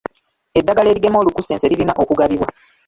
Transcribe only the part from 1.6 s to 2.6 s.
lirina okugabibwa.